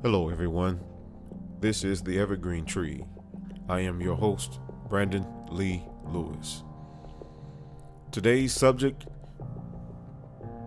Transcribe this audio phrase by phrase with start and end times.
[0.00, 0.78] Hello, everyone.
[1.58, 3.04] This is the Evergreen Tree.
[3.68, 6.62] I am your host, Brandon Lee Lewis.
[8.12, 9.06] Today's subject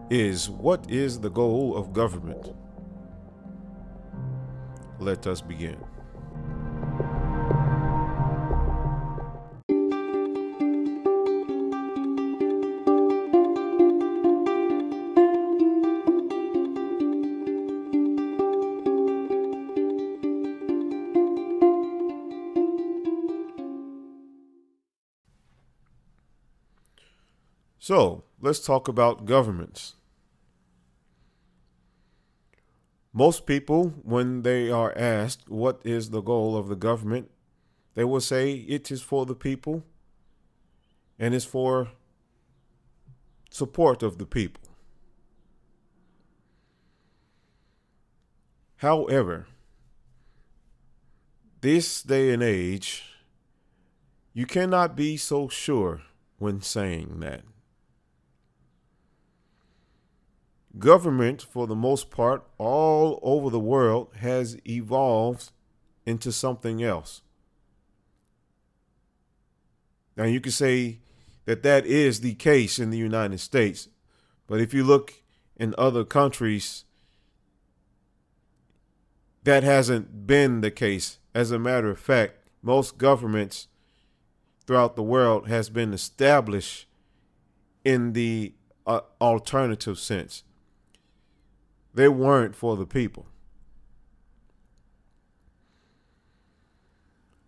[0.09, 2.53] is What is the goal of government?
[4.99, 5.77] Let us begin.
[28.51, 29.95] Let's talk about governments.
[33.13, 37.31] Most people, when they are asked what is the goal of the government,
[37.93, 39.85] they will say it is for the people
[41.17, 41.91] and it's for
[43.49, 44.67] support of the people.
[48.79, 49.47] However,
[51.61, 53.05] this day and age,
[54.33, 56.01] you cannot be so sure
[56.37, 57.43] when saying that.
[60.79, 65.51] Government, for the most part, all over the world, has evolved
[66.05, 67.21] into something else.
[70.15, 70.99] Now, you can say
[71.45, 73.89] that that is the case in the United States,
[74.47, 75.13] but if you look
[75.57, 76.85] in other countries,
[79.43, 81.17] that hasn't been the case.
[81.33, 83.67] As a matter of fact, most governments
[84.65, 86.87] throughout the world has been established
[87.83, 88.53] in the
[88.85, 90.43] uh, alternative sense
[91.93, 93.25] they weren't for the people.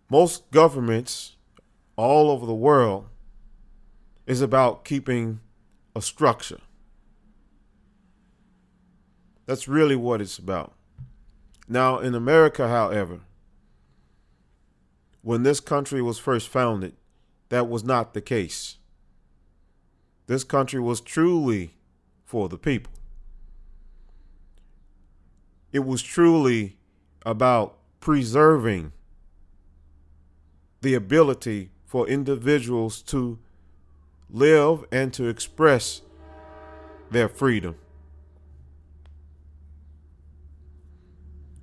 [0.09, 1.37] Most governments
[1.95, 3.07] all over the world
[4.25, 5.39] is about keeping
[5.95, 6.59] a structure.
[9.45, 10.73] That's really what it's about.
[11.67, 13.21] Now, in America, however,
[15.21, 16.95] when this country was first founded,
[17.49, 18.77] that was not the case.
[20.27, 21.75] This country was truly
[22.23, 22.92] for the people.
[25.73, 26.77] It was truly
[27.25, 28.91] about preserving
[30.81, 33.39] the ability for individuals to
[34.29, 36.01] live and to express
[37.09, 37.75] their freedom.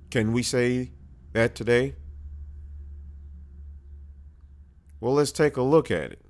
[0.09, 0.91] Can we say
[1.31, 1.95] that today?
[4.99, 6.21] Well, let's take a look at it.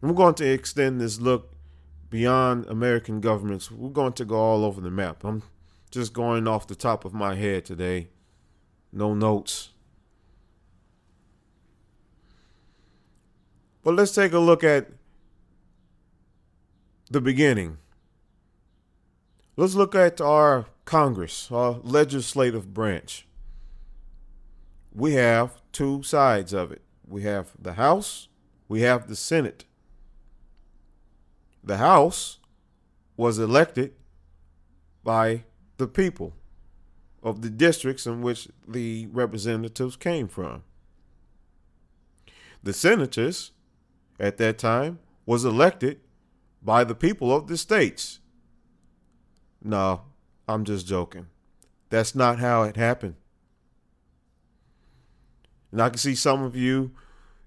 [0.00, 1.51] We're going to extend this look
[2.12, 3.70] beyond American governments.
[3.70, 5.24] We're going to go all over the map.
[5.24, 5.42] I'm
[5.90, 8.10] just going off the top of my head today.
[8.92, 9.70] No notes.
[13.82, 14.88] But let's take a look at
[17.10, 17.78] the beginning.
[19.56, 23.26] Let's look at our Congress, our legislative branch.
[24.94, 26.82] We have two sides of it.
[27.08, 28.28] We have the House,
[28.68, 29.64] we have the Senate
[31.62, 32.38] the House
[33.16, 33.92] was elected
[35.04, 35.44] by
[35.76, 36.34] the people
[37.22, 40.64] of the districts in which the representatives came from.
[42.62, 43.52] The senators
[44.18, 46.00] at that time was elected
[46.62, 48.20] by the people of the states.
[49.62, 50.02] No,
[50.48, 51.26] I'm just joking.
[51.90, 53.16] That's not how it happened.
[55.70, 56.92] And I can see some of you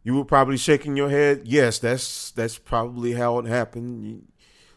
[0.05, 1.41] you were probably shaking your head.
[1.45, 4.27] Yes, that's that's probably how it happened.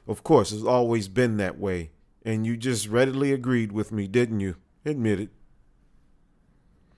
[0.06, 1.90] Of course, it's always been that way.
[2.24, 4.56] And you just readily agreed with me, didn't you?
[4.86, 5.30] Admit it.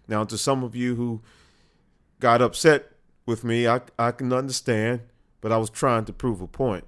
[0.07, 1.23] Now, to some of you who
[2.21, 2.93] got upset
[3.27, 5.01] with me, I, I can understand,
[5.41, 6.85] but I was trying to prove a point.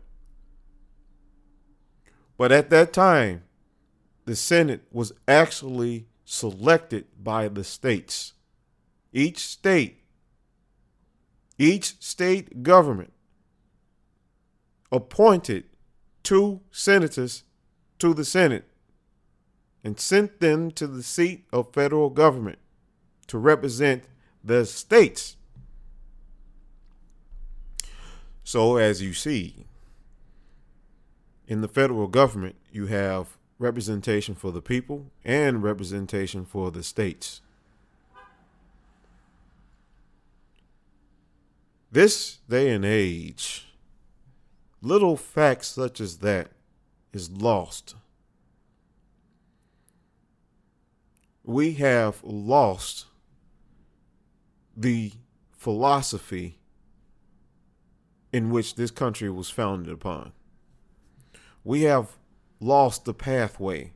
[2.38, 3.42] But at that time,
[4.26, 8.34] the Senate was actually selected by the states.
[9.12, 10.02] Each state
[11.59, 13.13] each state government
[14.91, 15.65] appointed
[16.22, 17.45] two senators
[17.99, 18.65] to the Senate
[19.84, 22.59] and sent them to the seat of federal government
[23.27, 24.04] to represent
[24.45, 25.37] the states.
[28.45, 29.66] So, as you see,
[31.47, 37.41] in the federal government, you have representation for the people and representation for the states.
[41.92, 43.68] This day and age,
[44.80, 46.53] little facts such as that
[47.12, 47.97] is lost.
[51.44, 53.06] We have lost
[54.74, 55.12] the
[55.50, 56.59] philosophy
[58.33, 60.33] in which this country was founded upon.
[61.62, 62.16] We have
[62.59, 63.92] lost the pathway.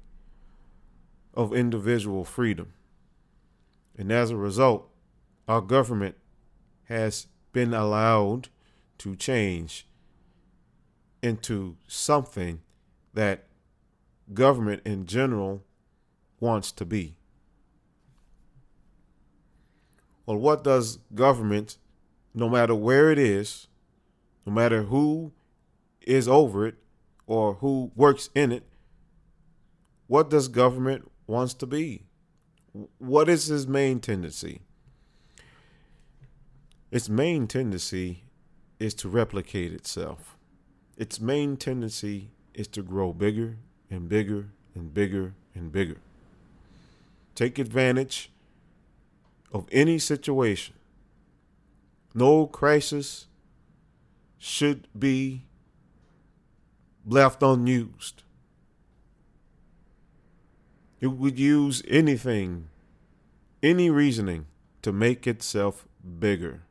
[1.33, 2.73] of individual freedom.
[3.97, 4.89] And as a result,
[5.47, 6.17] our government
[6.85, 7.27] has
[7.57, 8.51] been allowed
[8.99, 9.87] to change
[11.23, 12.61] into something
[13.15, 13.47] that
[14.35, 15.65] government in general
[16.39, 17.17] wants to be.
[20.27, 21.79] Well, what does government,
[22.35, 23.69] no matter where it is,
[24.45, 25.33] no matter who
[26.03, 26.75] is over it
[27.27, 28.65] or who works in it,
[30.09, 32.03] what does government wants to be?
[32.99, 34.61] What is his main tendency?
[36.97, 38.23] Its main tendency
[38.79, 40.35] is to replicate itself.
[40.97, 43.59] Its main tendency is to grow bigger
[43.91, 45.99] and bigger and bigger and bigger.
[47.35, 48.31] Take advantage
[49.53, 50.75] of any situation.
[52.15, 53.27] No crisis
[54.39, 55.43] should be
[57.05, 58.23] left unused.
[61.01, 62.71] It would use anything,
[63.63, 64.47] any reasoning
[64.81, 65.87] to make itself
[66.19, 66.63] bigger.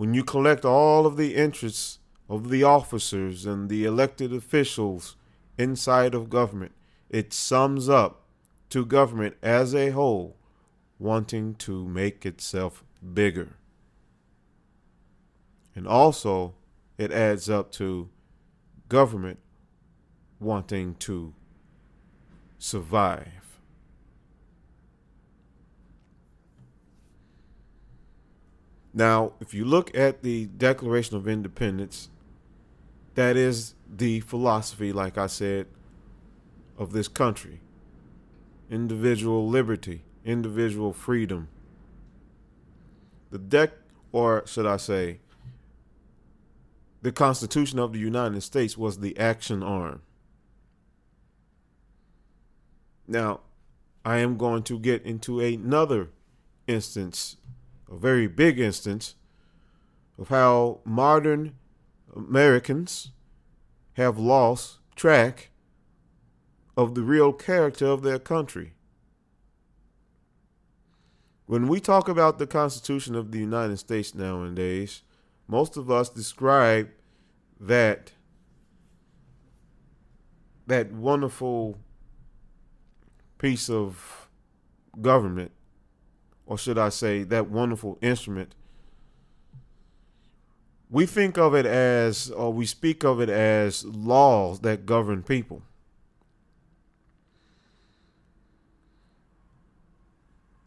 [0.00, 5.14] When you collect all of the interests of the officers and the elected officials
[5.58, 6.72] inside of government,
[7.10, 8.22] it sums up
[8.70, 10.38] to government as a whole
[10.98, 12.82] wanting to make itself
[13.12, 13.58] bigger.
[15.74, 16.54] And also,
[16.96, 18.08] it adds up to
[18.88, 19.38] government
[20.38, 21.34] wanting to
[22.58, 23.39] survive.
[28.92, 32.10] Now, if you look at the Declaration of Independence,
[33.14, 35.66] that is the philosophy, like I said,
[36.78, 37.60] of this country
[38.70, 41.48] individual liberty, individual freedom.
[43.30, 43.72] The deck,
[44.12, 45.18] or should I say,
[47.02, 50.02] the Constitution of the United States was the action arm.
[53.08, 53.40] Now,
[54.04, 56.10] I am going to get into another
[56.66, 57.36] instance,
[57.90, 59.16] a very big instance,
[60.18, 61.54] of how modern
[62.14, 63.10] Americans
[63.94, 65.50] have lost track
[66.76, 68.74] of the real character of their country.
[71.46, 75.02] When we talk about the Constitution of the United States nowadays,
[75.48, 76.90] most of us describe
[77.58, 78.12] that
[80.66, 81.80] that wonderful
[83.38, 84.28] piece of
[85.00, 85.50] government,
[86.50, 88.56] or should I say, that wonderful instrument,
[90.90, 95.62] we think of it as, or we speak of it as laws that govern people.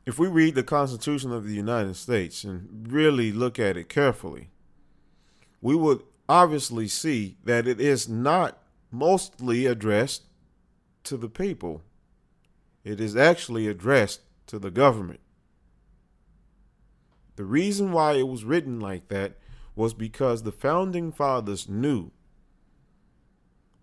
[0.06, 4.52] If we read the Constitution of the United States and really look at it carefully,
[5.62, 8.58] we would obviously see that it is not
[8.90, 10.24] mostly addressed
[11.04, 11.82] to the people
[12.86, 15.20] it is actually addressed to the government.
[17.36, 19.38] The reason why it was written like that
[19.76, 22.12] was because the founding fathers knew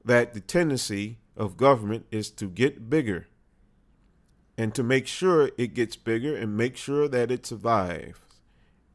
[0.04, 3.26] that the tendency of government is to get bigger
[4.56, 8.18] and to make sure it gets bigger and make sure that it survives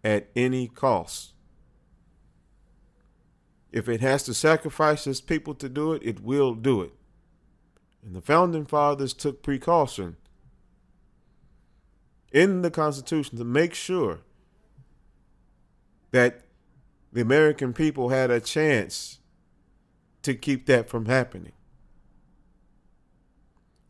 [0.04, 1.34] at any cost.
[3.72, 6.94] If it has to sacrifice its people to do it, it will do it.
[8.03, 10.15] And the founding fathers took precaution
[12.32, 14.20] in the Constitution to make sure
[16.15, 16.39] that
[17.12, 19.19] the American people had a chance
[20.22, 21.51] to keep that from happening.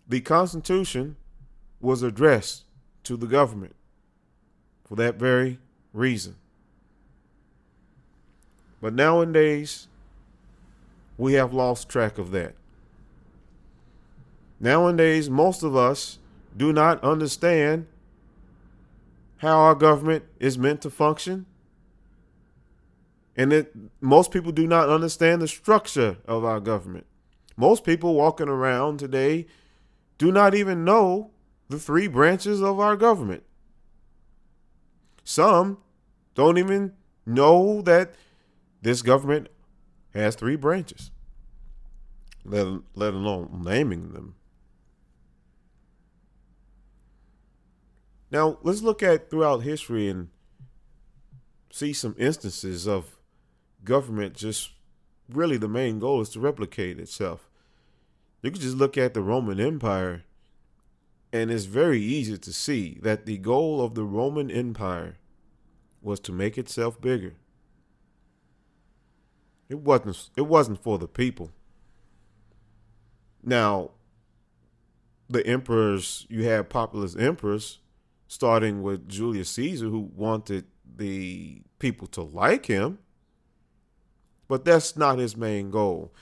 [0.07, 1.17] The Constitution
[1.79, 2.63] was addressed
[3.03, 3.75] to the government
[4.85, 5.59] for that very
[5.93, 6.37] reason.
[8.81, 9.87] But nowadays,
[11.19, 12.55] we have lost track of that.
[14.59, 16.17] Nowadays, most of us
[16.57, 17.85] do not understand
[19.37, 21.45] how our government is meant to function.
[23.35, 27.05] And it, most people do not understand the structure of our government.
[27.57, 29.47] Most people walking around today
[30.17, 31.31] do not even know
[31.69, 33.43] the three branches of our government.
[35.23, 35.79] Some
[36.35, 36.93] don't even
[37.25, 38.13] know that
[38.81, 39.49] this government
[40.13, 41.11] has three branches,
[42.45, 44.35] let, let alone naming them.
[48.31, 50.29] Now, let's look at throughout history and
[51.71, 53.14] see some instances of
[53.85, 54.71] government just
[55.29, 57.49] really the main goal is to replicate itself.
[58.41, 60.23] You can just look at the Roman Empire,
[61.33, 65.17] and it's very easy to see that the goal of the Roman Empire
[66.01, 67.33] was to make itself bigger.
[69.67, 71.51] It wasn't it wasn't for the people.
[73.43, 73.91] Now,
[75.29, 77.79] the emperors, you had populist emperors,
[78.27, 80.65] starting with Julius Caesar, who wanted
[80.97, 82.99] the people to like him.
[84.47, 86.13] But that's not his main goal.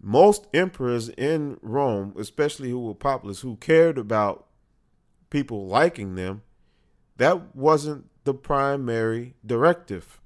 [0.00, 4.46] Most emperors in Rome, especially who were populist, who cared about
[5.28, 6.42] people liking them,
[7.18, 10.20] that wasn't the primary directive.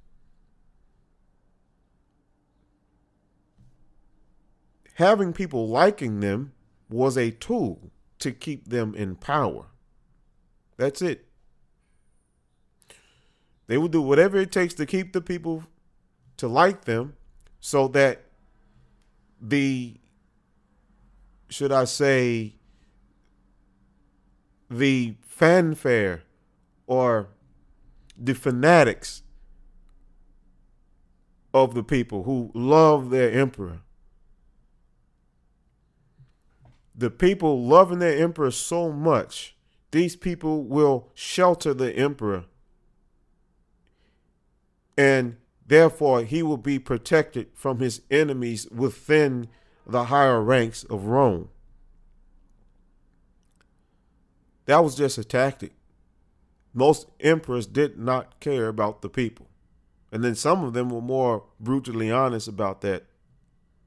[4.94, 6.52] Having people liking them
[6.88, 9.66] was a tool to keep them in power.
[10.76, 11.26] That's it.
[13.66, 15.64] They will do whatever it takes to keep the people
[16.36, 17.14] to like them
[17.60, 18.24] so that
[19.40, 19.94] the,
[21.48, 22.54] should I say,
[24.70, 26.22] the fanfare
[26.86, 27.28] or
[28.16, 29.22] the fanatics
[31.52, 33.80] of the people who love their emperor.
[36.96, 39.56] The people loving their emperor so much,
[39.90, 42.44] these people will shelter the emperor.
[44.96, 49.48] And therefore, he will be protected from his enemies within
[49.86, 51.50] the higher ranks of Rome.
[54.66, 55.72] That was just a tactic.
[56.72, 59.48] Most emperors did not care about the people.
[60.10, 63.04] And then some of them were more brutally honest about that.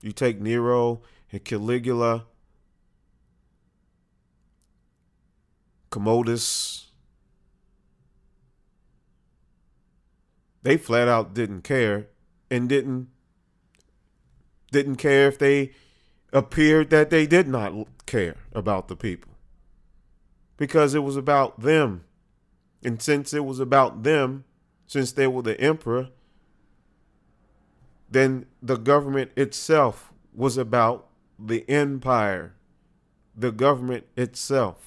[0.01, 2.25] You take Nero and Caligula,
[5.89, 6.86] Commodus.
[10.67, 12.07] They flat out didn't care
[12.51, 13.07] and didn't
[14.69, 15.71] didn't care if they
[16.33, 19.31] appeared that they did not care about the people
[20.57, 22.03] because it was about them.
[22.83, 24.43] And since it was about them,
[24.85, 26.09] since they were the emperor,
[28.11, 31.07] then the government itself was about
[31.39, 32.55] the empire,
[33.33, 34.86] the government itself.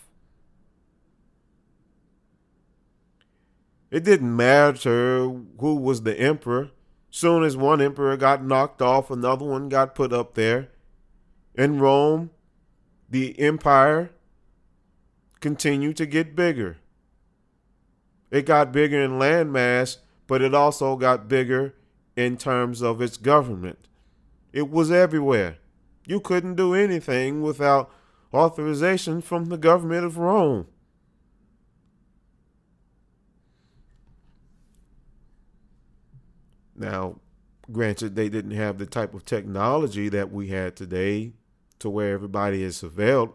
[3.90, 5.25] It didn't matter
[5.59, 6.70] who was the emperor.
[7.11, 10.68] Soon as one emperor got knocked off, another one got put up there.
[11.56, 12.30] In Rome,
[13.09, 14.12] the empire
[15.40, 16.78] continued to get bigger.
[18.30, 19.97] It got bigger in landmass,
[20.28, 21.75] but it also got bigger
[22.16, 23.88] in terms of its government.
[24.52, 25.59] It was everywhere.
[26.06, 27.90] You couldn't do anything without
[28.32, 30.68] authorization from the government of Rome.
[36.81, 37.21] Now,
[37.71, 41.35] granted, they didn't have the type of technology that we had today
[41.79, 43.33] to where everybody is surveilled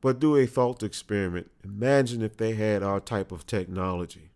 [0.00, 1.50] but do a thought experiment.
[1.64, 4.30] Imagine if they had our type of technology,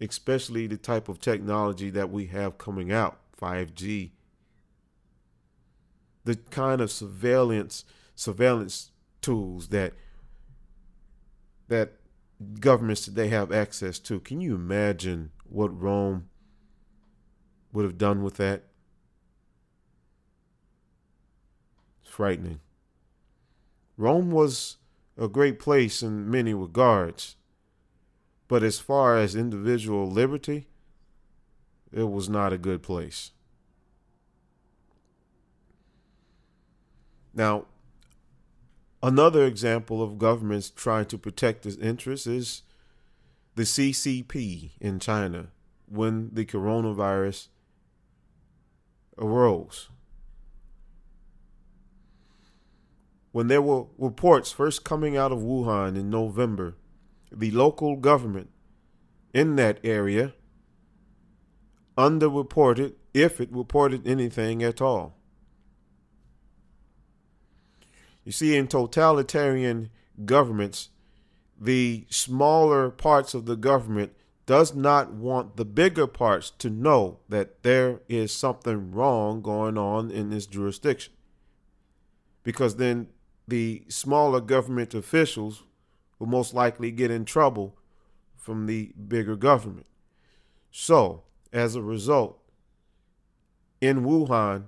[0.00, 4.10] especially the type of technology that we have coming out 5G.
[6.24, 7.84] The kind of surveillance
[8.14, 9.92] surveillance tools that
[11.68, 11.92] that
[12.60, 14.20] governments today have access to.
[14.20, 16.28] Can you imagine what Rome
[17.72, 18.64] would have done with that?
[22.02, 22.60] It's frightening.
[23.96, 24.76] Rome was
[25.16, 27.36] a great place in many regards,
[28.48, 30.66] but as far as individual liberty,
[31.92, 33.32] it was not a good place.
[37.32, 37.66] Now,
[39.02, 42.62] another example of governments trying to protect its interests is
[43.56, 45.48] the CCP in China
[45.88, 47.48] when the coronavirus
[49.18, 49.88] arose.
[53.36, 56.74] when there were reports first coming out of Wuhan in November,
[57.30, 58.48] the local government
[59.34, 60.32] in that area
[61.98, 65.18] underreported, if it reported anything at all.
[68.24, 69.90] You see, in totalitarian
[70.24, 70.88] governments,
[71.58, 74.12] the smaller parts of the government
[74.46, 80.10] does not want the bigger parts to know that there is something wrong going on
[80.10, 81.12] in this jurisdiction.
[82.44, 83.08] Because then
[83.48, 85.64] the smaller government officials
[86.18, 87.76] will most likely get in trouble
[88.36, 89.86] from the bigger government.
[90.70, 92.38] So, as a result,
[93.80, 94.64] in Wuhan,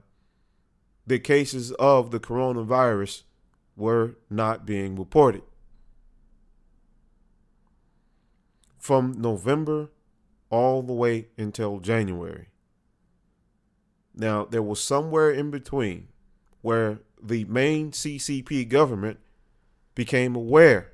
[1.06, 3.22] the cases of the coronavirus
[3.76, 5.42] were not being reported.
[8.88, 9.90] From November
[10.48, 12.46] all the way until January.
[14.14, 16.08] Now, there was somewhere in between
[16.62, 19.18] where the main CCP government
[19.94, 20.92] became aware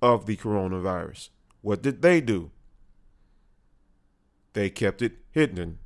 [0.00, 1.28] of the coronavirus.
[1.60, 2.52] What did they do?
[4.54, 5.78] They kept it hidden.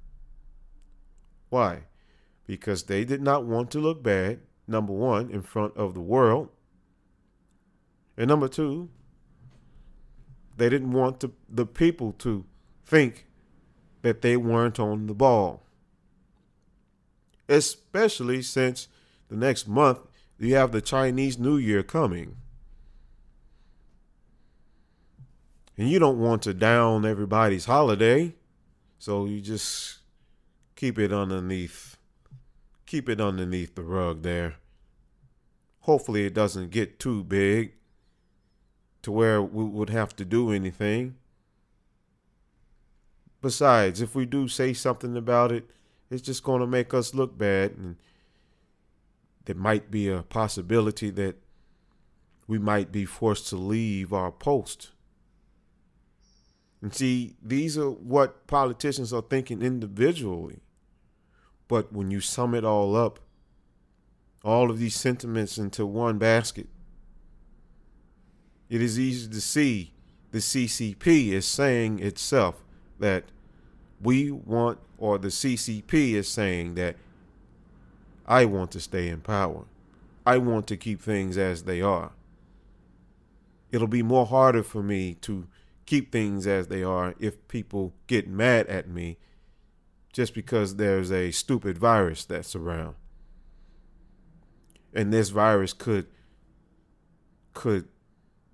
[1.49, 1.87] Why?
[2.47, 4.39] Because they did not want to look bad.
[4.69, 6.51] number one, in front of the world.
[8.17, 8.91] And number two,
[10.57, 12.45] they didn't want to, the people to
[12.85, 13.27] think
[14.03, 15.63] that they weren't on the ball.
[17.49, 18.89] Especially since
[19.29, 19.99] the next month
[20.39, 22.37] you have the Chinese New Year coming.
[25.77, 28.35] And you don't want to down everybody's holiday.
[28.99, 29.99] So you just
[30.77, 31.97] keep it underneath
[32.87, 34.57] keep it underneath the rug there.
[35.81, 37.73] Hopefully it doesn't get too big
[39.05, 41.15] to where we would have to do anything.
[43.43, 45.69] Besides, if we do say something about it,
[46.11, 47.73] it's just going to make us look bad.
[47.73, 47.97] And
[49.45, 51.37] there might be a possibility that
[52.47, 54.91] we might be forced to leave our post.
[56.81, 60.61] And see, these are what politicians are thinking individually.
[61.69, 63.21] But when you sum it all up,
[64.43, 66.69] all of these sentiments into one basket,
[68.69, 69.93] it is easy to see
[70.31, 72.65] the CCP is saying itself
[72.99, 73.25] that
[74.01, 76.97] we want, or the CCP is saying that
[78.27, 79.65] I want to stay in power.
[80.27, 82.13] I want to keep things as they are.
[83.71, 85.47] It'll be more harder for me to
[85.87, 89.19] keep things as they are if people get mad at me
[90.13, 92.95] just because there's a stupid virus that's around.
[94.95, 96.07] And this virus could
[97.53, 97.89] could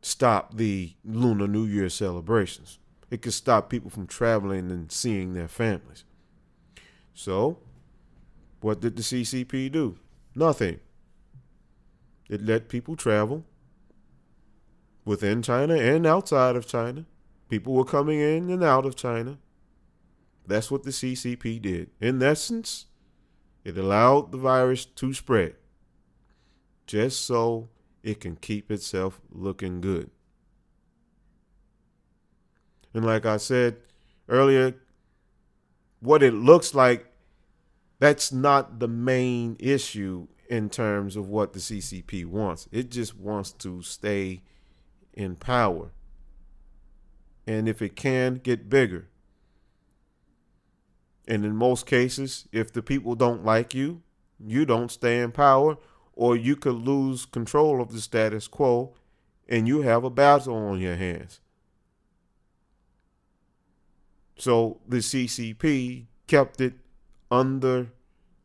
[0.02, 2.78] stop the Lunar New Year celebrations.
[3.10, 6.04] It could stop people from traveling and seeing their families.
[7.14, 7.58] So,
[8.60, 9.98] what did the CCP do?
[10.34, 10.80] Nothing.
[12.28, 13.44] It let people travel
[15.04, 17.04] within China and outside of China.
[17.48, 19.38] People were coming in and out of China.
[20.46, 21.90] That's what the CCP did.
[22.00, 22.86] In essence,
[23.64, 25.56] it allowed the virus to spread
[26.86, 27.68] just so
[28.02, 30.10] it can keep itself looking good.
[32.94, 33.76] And like I said
[34.28, 34.74] earlier,
[36.00, 37.06] what it looks like,
[37.98, 42.68] that's not the main issue in terms of what the CCP wants.
[42.72, 44.42] It just wants to stay
[45.12, 45.92] in power.
[47.46, 49.08] And if it can, get bigger.
[51.28, 54.02] And in most cases, if the people don't like you,
[54.44, 55.76] you don't stay in power,
[56.20, 58.92] or you could lose control of the status quo
[59.48, 61.40] and you have a battle on your hands.
[64.36, 66.74] So the CCP kept it
[67.30, 67.92] under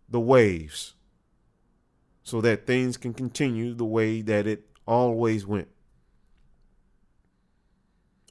[0.07, 0.93] the waves
[2.23, 5.67] so that things can continue the way that it always went.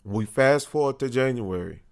[0.04, 1.82] We fast forward to January.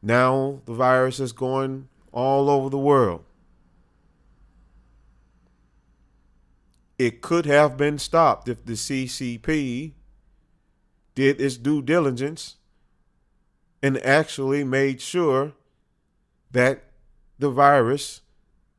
[0.00, 3.26] Now the virus is going all over the world.
[6.98, 9.92] It could have been stopped if the CCP
[11.14, 12.56] did its due diligence
[13.82, 15.52] and actually made sure
[16.50, 16.84] that
[17.38, 18.22] the virus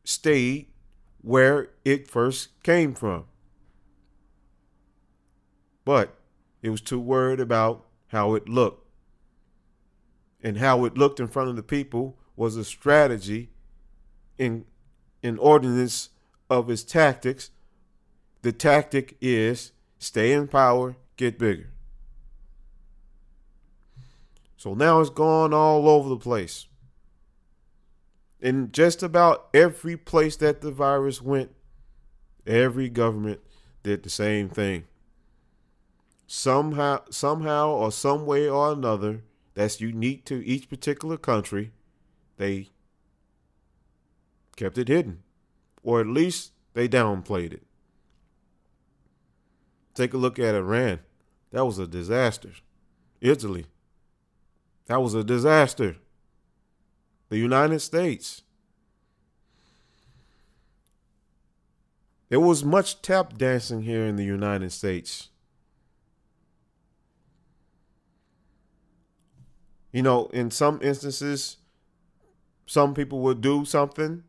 [0.04, 0.67] stayed
[1.21, 3.25] where it first came from.
[5.84, 6.15] But
[6.62, 8.88] it was too worried about how it looked
[10.41, 13.49] and how it looked in front of the people was a strategy
[14.38, 14.65] in
[15.23, 16.10] in ordinance
[16.49, 17.49] of its tactics.
[18.46, 21.72] The tactic is stay in power, get bigger.
[24.56, 26.68] So now it's gone all over the place.
[28.40, 31.56] In just about every place that the virus went,
[32.46, 33.40] every government
[33.82, 34.84] did the same thing.
[36.28, 39.24] Somehow somehow or some way or another,
[39.56, 41.72] that's unique to each particular country,
[42.38, 42.70] they
[44.56, 45.24] kept it hidden.
[45.82, 47.64] Or at least they downplayed it.
[49.96, 51.00] Take a look at Iran.
[51.52, 52.52] That was a disaster.
[53.22, 53.66] Italy.
[54.86, 55.96] That was a disaster.
[57.30, 58.44] The United States.
[62.30, 65.30] There was much tap dancing here in the United States.
[69.96, 71.56] you know, in some instances,
[72.66, 74.24] some people would do something,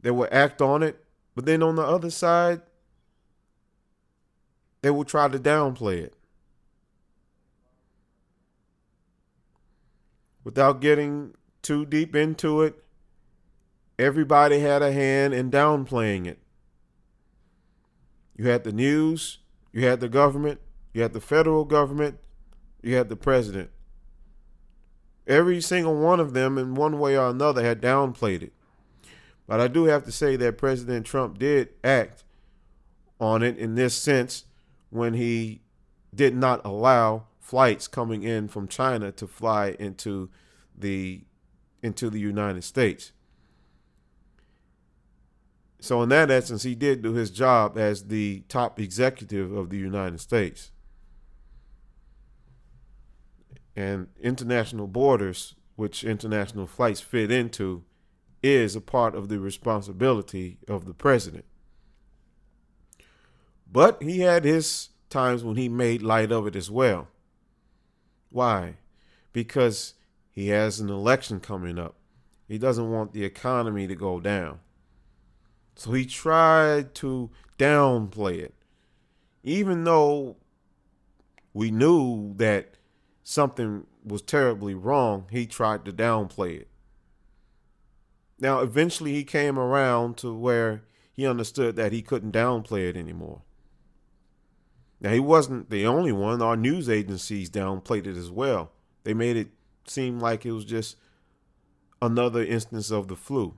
[0.00, 2.62] they would act on it, but then on the other side,
[4.82, 6.14] they will try to downplay it.
[10.44, 12.84] Without getting too deep into it,
[13.98, 16.38] everybody had a hand in downplaying it.
[18.36, 19.38] You had the news,
[19.72, 20.60] you had the government,
[20.92, 22.18] you had the federal government,
[22.82, 23.70] you had the president.
[25.26, 28.52] Every single one of them, in one way or another, had downplayed it.
[29.46, 32.24] But I do have to say that President Trump did act
[33.20, 34.44] on it in this sense
[34.96, 35.62] when he
[36.14, 40.30] did not allow flights coming in from China to fly into
[40.76, 41.22] the
[41.82, 43.12] into the United States.
[45.78, 49.76] So in that essence, he did do his job as the top executive of the
[49.76, 50.72] United States.
[53.76, 57.84] And international borders, which international flights fit into,
[58.42, 61.44] is a part of the responsibility of the president.
[63.76, 67.08] But he had his times when he made light of it as well.
[68.30, 68.76] Why?
[69.34, 69.92] Because
[70.30, 71.94] he has an election coming up.
[72.48, 74.60] He doesn't want the economy to go down.
[75.74, 78.54] So he tried to downplay it.
[79.42, 80.36] Even though
[81.52, 82.78] we knew that
[83.24, 86.68] something was terribly wrong, he tried to downplay it.
[88.38, 93.42] Now, eventually, he came around to where he understood that he couldn't downplay it anymore.
[95.00, 96.40] Now, he wasn't the only one.
[96.40, 98.72] Our news agencies downplayed it as well.
[99.04, 99.48] They made it
[99.86, 100.96] seem like it was just
[102.00, 103.54] another instance of the flu.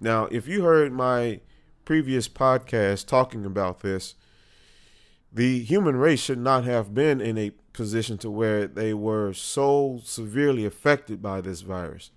[0.00, 1.40] Now, if you heard my
[1.84, 4.14] previous podcast talking about this,
[5.32, 10.00] the human race should not have been in a position to where they were so
[10.04, 12.10] severely affected by this virus.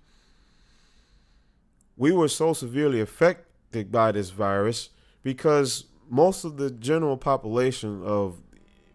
[1.96, 4.90] We were so severely affected by this virus
[5.22, 8.42] because most of the general population of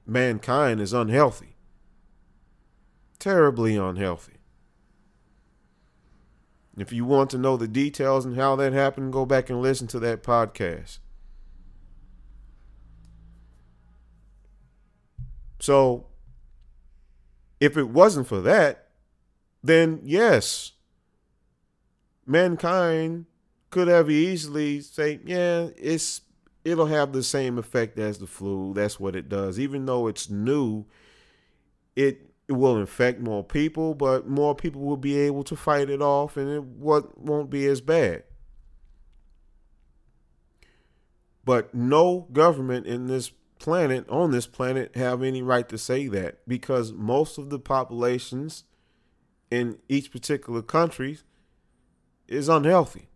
[0.06, 1.56] mankind is unhealthy,
[3.20, 4.34] terribly unhealthy.
[6.78, 9.88] If you want to know the details and how that happened, go back and listen
[9.88, 11.00] to that podcast.
[15.60, 16.06] So,
[17.60, 18.90] if it wasn't for that,
[19.64, 20.74] then yes,
[22.28, 23.26] mankind
[23.72, 26.22] could have easily say, yeah, it's
[26.64, 28.74] it'll have the same effect as the flu.
[28.74, 29.60] That's what it does.
[29.60, 30.86] Even though it's new,
[31.96, 36.38] it will infect more people, but more people will be able to fight it off
[36.38, 38.24] and it won't be as bad.
[41.44, 46.40] But no government in this planet, on this planet, have any right to say that
[46.48, 48.66] because most of the populations
[49.50, 51.20] in each particular country
[52.28, 53.08] is unhealthy.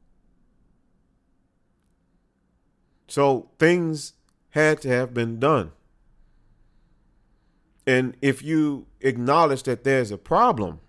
[3.11, 4.13] So things
[4.51, 5.73] had to have been done.
[7.85, 10.79] And if you acknowledge that there's a problem,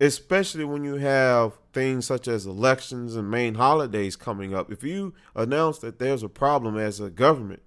[0.00, 5.14] especially when you have things such as elections and main holidays coming up, if you
[5.36, 7.62] announce that there's a problem as a government,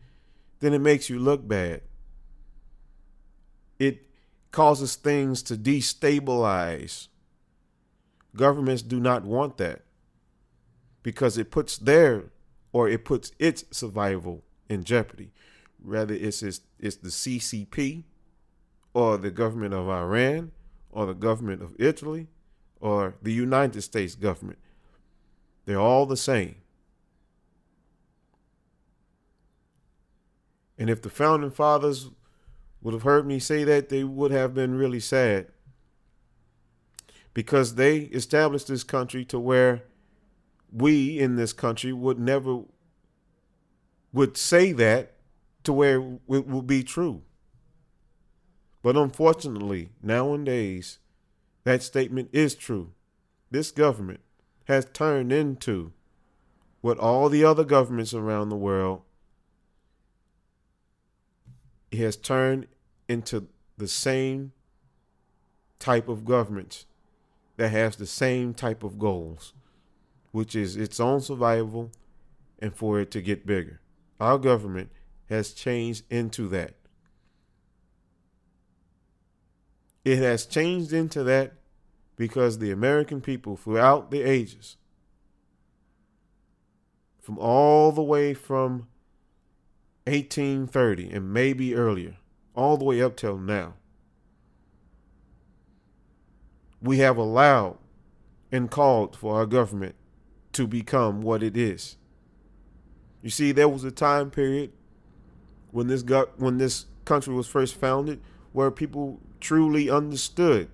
[0.59, 1.83] then it makes you look bad.
[3.79, 4.09] It
[4.51, 7.07] causes things to destabilize.
[8.35, 9.83] Governments do not want that
[11.01, 12.32] because it puts their
[12.73, 15.31] or it puts its survival in jeopardy
[15.83, 18.03] whether it's it's, it's the CCP
[18.93, 20.51] or the government of Iran
[20.91, 22.27] or the government of Italy
[22.79, 24.59] or the United States government.
[25.65, 26.55] They're all the same.
[30.77, 32.09] And if the founding fathers
[32.81, 35.47] would have heard me say that, they would have been really sad.
[37.33, 39.83] Because they established this country to where
[40.73, 42.61] we in this country would never
[44.11, 45.13] would say that
[45.63, 47.21] to where it will be true.
[48.81, 50.99] But unfortunately, nowadays,
[51.63, 52.91] that statement is true.
[53.49, 54.19] This government
[54.65, 55.93] has turned into
[56.81, 59.01] what all the other governments around the world
[61.91, 62.67] it has turned
[63.07, 64.51] into the same
[65.79, 66.85] type of government
[67.57, 69.53] that has the same type of goals,
[70.33, 71.91] which is its own survival
[72.57, 73.79] and for it to get bigger.
[74.19, 74.89] Our government
[75.29, 76.73] has changed into that.
[80.03, 81.53] It has changed into that
[82.15, 84.75] because the American people throughout the ages,
[87.21, 88.87] from all the way from
[90.07, 92.17] 1830 and maybe earlier,
[92.55, 93.75] all the way up till now,
[96.81, 97.77] we have allowed
[98.51, 99.95] and called for our government
[100.53, 101.97] to become what it is.
[103.21, 104.71] You see, there was a time period
[105.71, 110.69] when this got when this country was first founded, where people truly understood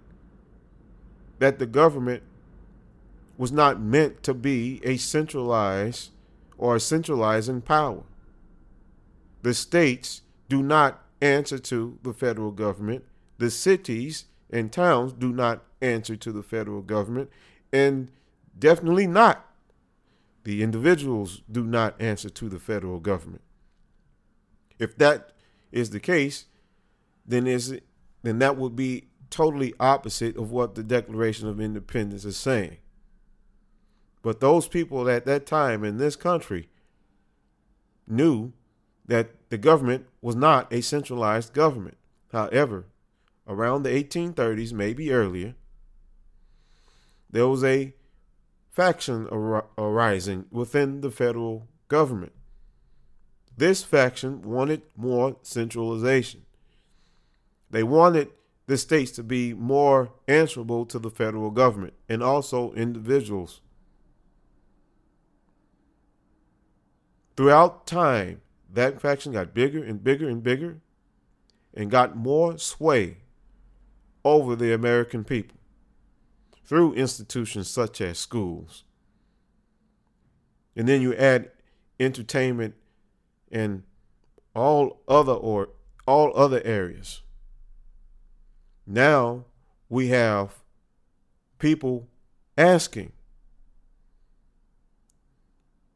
[1.40, 2.24] that the government
[3.38, 6.12] was not meant to be a centralized
[6.58, 8.04] or a centralizing power.
[9.42, 13.06] The states do not answer to the federal government.
[13.38, 17.30] The cities and towns do not answer to the federal government.
[17.72, 18.12] And
[18.58, 19.46] definitely not.
[20.44, 23.44] The individuals do not answer to the federal government.
[24.80, 25.34] If that
[25.72, 26.46] is the case,
[27.26, 27.84] then is it,
[28.24, 32.78] then that would be totally opposite of what the Declaration of Independence is saying.
[34.22, 36.70] But those people at that time in this country
[38.08, 38.54] knew
[39.06, 41.98] that the government was not a centralized government.
[42.32, 42.86] However,
[43.48, 45.56] around the 1830s, maybe earlier,
[47.30, 47.94] there was a
[48.80, 52.32] faction ar- arising within the federal government.
[53.58, 56.46] This faction wanted more centralization.
[57.70, 58.30] They wanted
[58.68, 63.60] the states to be more answerable to the federal government and also individuals.
[67.36, 68.40] Throughout time,
[68.72, 70.80] that faction got bigger and bigger and bigger
[71.74, 73.18] and got more sway
[74.24, 75.59] over the American people
[76.70, 78.84] through institutions such as schools.
[80.76, 81.50] And then you add
[82.00, 82.76] entertainment
[83.52, 83.82] and
[84.54, 85.70] all other or
[86.06, 87.24] all other areas.
[88.86, 89.46] Now
[89.90, 90.60] we have
[91.58, 92.08] people
[92.56, 93.14] asking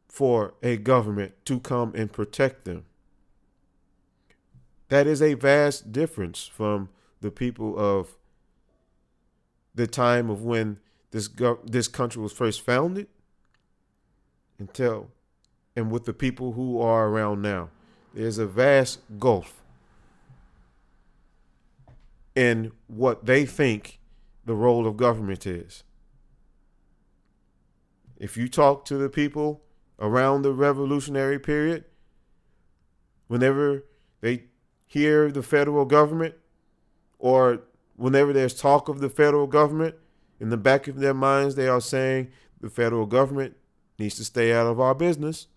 [0.07, 2.85] for a government to come and protect them.
[4.89, 6.89] That is a vast difference from
[7.21, 8.15] the people of
[9.75, 10.79] the time of when
[11.11, 13.07] this go- this country was first founded
[14.59, 15.09] until
[15.75, 17.69] and with the people who are around now.
[18.13, 19.61] There's a vast gulf
[22.35, 23.99] in what they think
[24.45, 25.83] the role of government is.
[28.17, 29.61] If you talk to the people
[29.99, 31.85] around the revolutionary period,
[33.27, 33.83] whenever
[34.21, 34.45] they
[34.85, 36.35] hear the federal government
[37.17, 37.61] or
[37.95, 39.95] whenever there's talk of the federal government,
[40.39, 43.55] in the back of their minds, they are saying the federal government
[43.97, 45.47] needs to stay out of our business.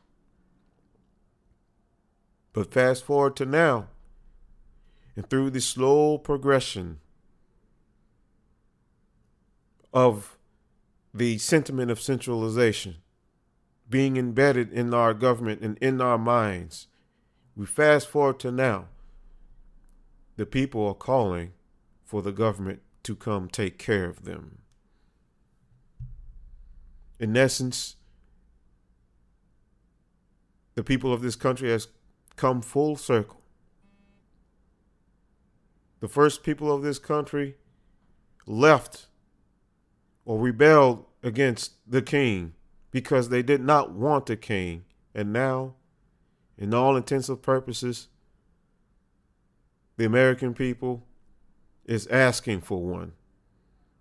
[2.53, 3.89] But fast forward to now,
[5.17, 7.01] and through the slow progression
[9.93, 10.37] of
[11.13, 12.97] the sentiment of centralization
[13.89, 16.89] being embedded in our government and in our minds,
[17.57, 18.87] we fast forward to now.
[20.37, 21.53] The people are calling
[22.07, 24.63] for the government to come take care of them.
[27.21, 27.97] In essence,
[30.75, 31.89] the people of this country has
[32.37, 33.43] come full circle
[36.01, 37.57] the first people of this country
[38.47, 39.07] left
[40.25, 42.53] or rebelled against the king
[42.91, 44.85] because they did not want a king.
[45.15, 45.75] And now,
[46.59, 48.09] in all intensive purposes,
[49.97, 51.07] the American people
[51.87, 53.13] is asking for one.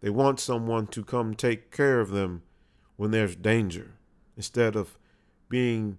[0.02, 2.44] They want someone to come take care of them
[2.98, 3.94] when there's danger
[4.36, 4.98] instead of
[5.48, 5.98] being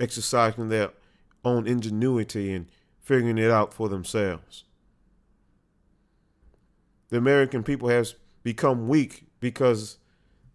[0.00, 0.90] exercising their
[1.44, 2.66] own ingenuity and
[3.00, 4.64] figuring it out for themselves
[7.08, 9.98] the American people has become weak because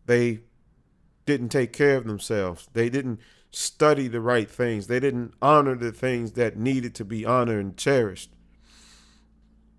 [0.05, 0.41] they
[1.25, 2.67] didn't take care of themselves.
[2.73, 3.19] They didn't
[3.51, 4.87] study the right things.
[4.87, 8.31] They didn't honor the things that needed to be honored and cherished.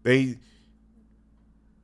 [0.02, 0.38] They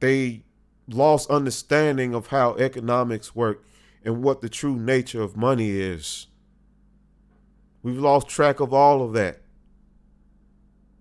[0.00, 0.42] they
[0.88, 3.64] lost understanding of how economics work
[4.04, 6.26] and what the true nature of money is.
[7.82, 9.40] We've lost track of all of that.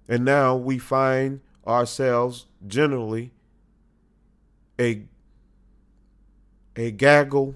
[0.08, 3.32] And now we find ourselves generally
[4.80, 5.04] a
[6.76, 7.56] a gaggle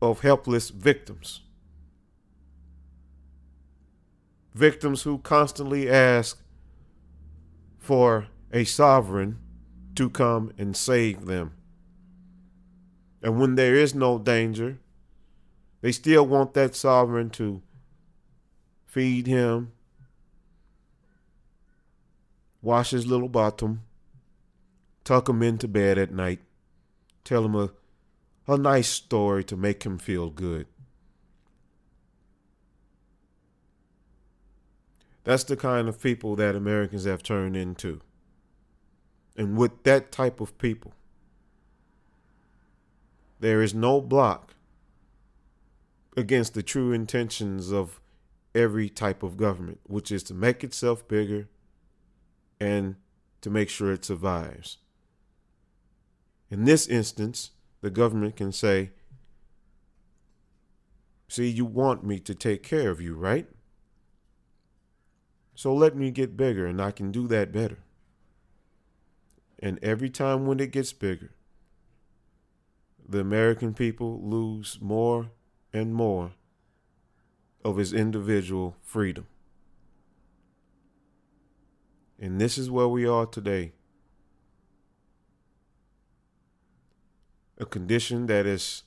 [0.00, 1.40] of helpless victims.
[4.54, 6.40] Victims who constantly ask
[7.78, 9.38] for a sovereign
[9.94, 11.52] to come and save them.
[13.22, 14.78] And when there is no danger,
[15.80, 17.62] they still want that sovereign to
[18.86, 19.72] feed him,
[22.60, 23.82] wash his little bottom,
[25.04, 26.40] tuck him into bed at night,
[27.24, 27.70] tell him a,
[28.46, 30.66] a nice story to make him feel good.
[35.24, 38.00] That's the kind of people that Americans have turned into.
[39.36, 40.92] And with that type of people,
[43.40, 44.54] there is no block
[46.16, 48.00] against the true intentions of
[48.54, 51.48] every type of government, which is to make itself bigger
[52.60, 52.96] and
[53.40, 54.78] to make sure it survives.
[56.50, 58.90] In this instance, the government can say,
[61.28, 63.48] See, you want me to take care of you, right?
[65.54, 67.78] So let me get bigger and I can do that better.
[69.62, 71.30] And every time when it gets bigger,
[73.08, 75.30] the American people lose more
[75.72, 76.32] and more
[77.64, 79.26] of his individual freedom.
[82.18, 83.72] And this is where we are today.
[87.58, 88.82] A condition that is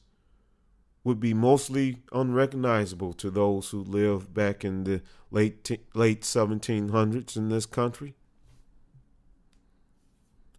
[1.05, 7.47] would be mostly unrecognizable to those who lived back in the late late 1700s in
[7.47, 8.15] this country.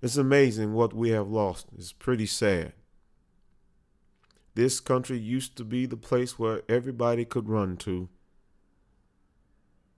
[0.07, 1.67] It's amazing what we have lost.
[1.77, 2.75] It's pretty sad.
[4.55, 8.09] This country used to be the place where everybody could run to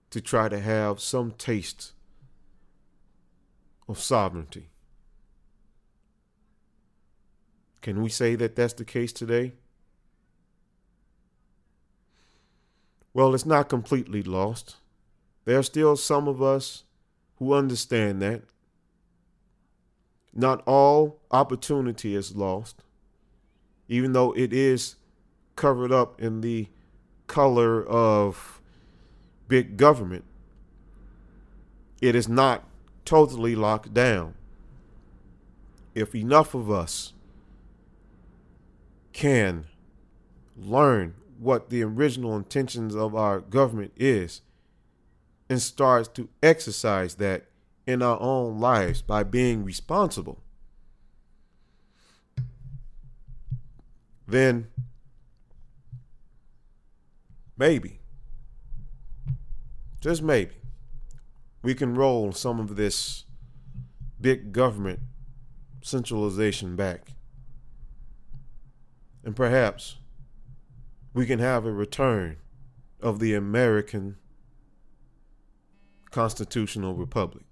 [0.09, 1.93] to try to have some taste
[3.87, 4.71] of sovereignty.
[7.83, 9.53] Can we say that that's the case today?
[13.13, 14.77] Well, it's not completely lost.
[15.45, 16.85] There are still some of us
[17.37, 18.45] who understand that.
[20.35, 22.85] Not all opportunity is lost,
[23.89, 24.97] even though it is
[25.57, 26.69] covered up in the
[27.27, 28.61] color of
[29.49, 30.25] big government.
[32.01, 32.65] It is not
[33.05, 34.35] totally locked down.
[35.95, 37.13] If enough of us
[39.13, 39.67] can
[40.57, 44.43] learn what the original intentions of our government is
[45.49, 47.47] and starts to exercise that
[47.89, 50.43] in our own lives by being responsible,
[54.27, 54.69] then
[57.57, 57.99] maybe,
[60.03, 60.57] just maybe,
[61.63, 63.25] we can roll some of this
[64.21, 65.01] big government
[65.81, 67.13] centralization back.
[69.25, 69.97] And perhaps
[71.15, 72.37] we can have a return
[73.01, 74.19] of the American
[76.11, 77.48] constitutional republic.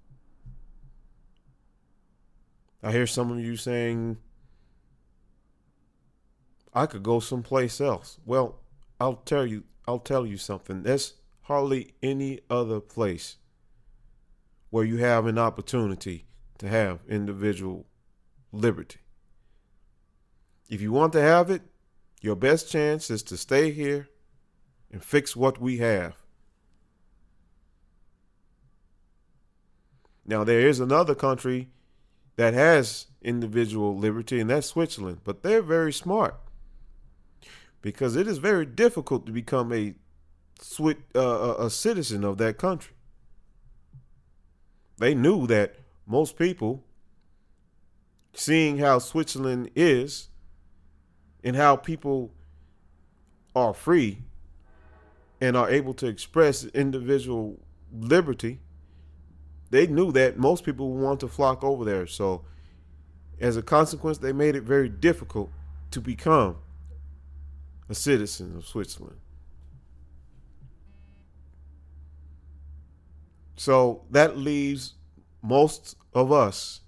[2.83, 4.17] I hear some of you saying,
[6.73, 8.19] I could go someplace else.
[8.25, 8.59] Well,
[8.99, 10.83] I'll tell you, I'll tell you something.
[10.83, 11.13] There's
[11.43, 13.37] hardly any other place
[14.69, 16.25] where you have an opportunity
[16.59, 17.85] to have individual
[18.51, 18.99] liberty.
[20.69, 21.61] If you want to have it,
[22.21, 24.09] your best chance is to stay here
[24.91, 26.15] and fix what we have.
[30.25, 31.69] Now, there is another country
[32.37, 36.35] that has individual liberty, and that's Switzerland, but they're very smart
[37.81, 39.95] because it is very difficult to become a,
[41.15, 42.93] uh, a citizen of that country.
[44.97, 46.83] They knew that most people,
[48.33, 50.29] seeing how Switzerland is,
[51.43, 52.33] and how people
[53.55, 54.19] are free
[55.39, 57.59] and are able to express individual
[57.91, 58.59] liberty,
[59.69, 62.07] they knew that most people would want to flock over there.
[62.07, 62.45] So,
[63.39, 65.51] as a consequence, they made it very difficult
[65.91, 66.57] to become
[67.89, 69.19] a citizen of Switzerland.
[73.55, 74.93] So that leaves
[75.41, 76.81] most of us,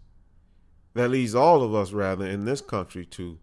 [0.94, 3.40] that leaves all of us rather in this country to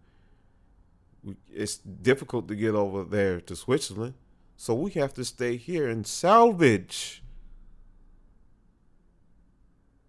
[1.51, 4.13] it's difficult to get over there to Switzerland.
[4.55, 7.21] So we have to stay here and salvage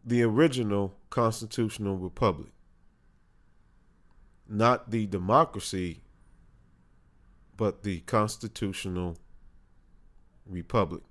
[0.08, 2.48] the original constitutional republic,
[4.48, 6.00] not the democracy,
[7.56, 9.18] but the constitutional
[10.46, 11.02] republic.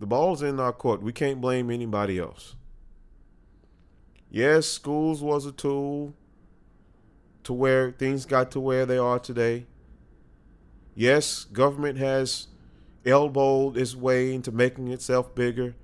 [0.00, 1.00] The ball's in our court.
[1.00, 2.56] We can't blame anybody else.
[4.28, 6.14] Yes, schools was a tool
[7.44, 9.66] to where things got to where they are today.
[10.96, 12.48] Yes, government has
[13.06, 15.76] elbowed its way into making itself bigger.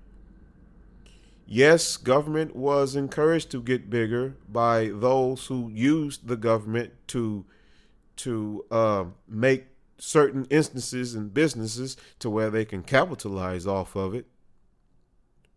[1.50, 7.46] Yes, government was encouraged to get bigger by those who used the government to
[8.16, 14.26] to uh, make certain instances and businesses to where they can capitalize off of it.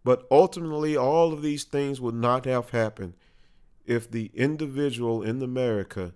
[0.05, 3.15] But ultimately, all of these things would not have happened
[3.85, 6.13] if the individual in America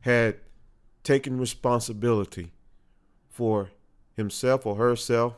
[0.00, 0.40] had
[1.04, 2.50] taken responsibility
[3.28, 3.70] for
[4.16, 5.34] himself or herself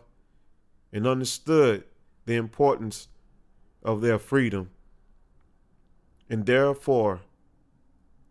[0.90, 1.84] and understood
[2.26, 3.08] the importance
[3.82, 4.70] of their freedom.
[6.28, 7.20] And therefore,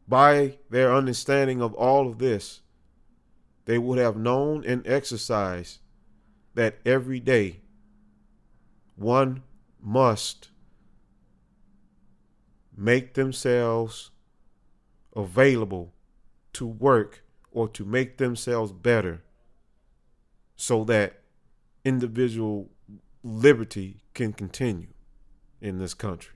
[0.08, 2.62] by their understanding of all of this,
[3.66, 5.80] they would have known and exercised
[6.54, 7.62] that every day
[8.96, 9.44] one
[9.82, 10.50] must
[12.78, 14.12] make themselves
[15.16, 15.94] available
[16.54, 19.24] to work or to make themselves better
[20.56, 21.22] so that
[21.84, 22.70] individual
[23.26, 24.94] liberty can continue
[25.60, 26.36] in this country.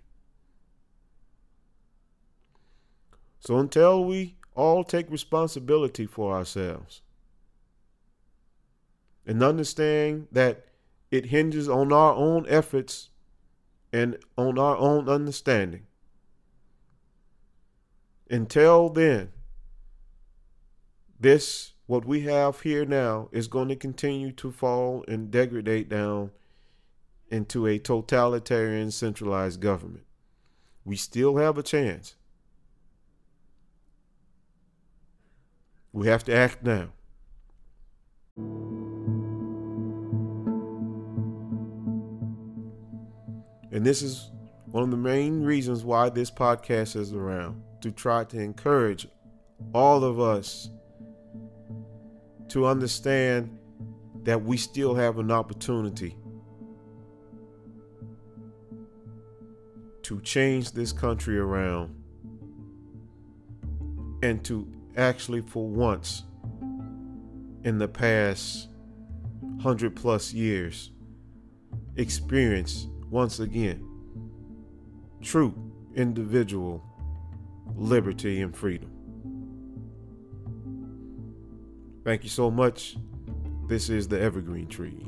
[3.39, 7.03] So until we all take responsibility for ourselves
[9.25, 10.65] and understand that
[11.11, 13.11] it hinges on our own efforts
[13.93, 15.85] and on our own understanding.
[18.31, 19.29] Until then,
[21.19, 26.31] this, what we have here now, is going to continue to fall and degrade down
[27.31, 30.05] into a totalitarian centralized government.
[30.85, 32.15] We still have a chance.
[35.91, 36.89] We have to act now.
[43.71, 44.31] And this is
[44.65, 49.07] one of the main reasons why this podcast is around to try to encourage
[49.73, 50.69] all of us
[52.49, 53.57] to understand
[54.23, 56.15] that we still have an opportunity
[60.09, 61.93] to change this country around
[64.23, 66.23] and to actually, for once
[67.63, 68.69] in the past
[69.61, 70.89] hundred plus years,
[71.95, 73.87] experience once again
[75.21, 75.53] true
[75.93, 76.83] individual
[77.75, 78.89] liberty and freedom.
[82.03, 82.97] Thank you so much.
[83.67, 85.05] This is the Evergreen Tree.